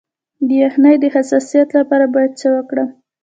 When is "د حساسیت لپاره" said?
0.99-2.05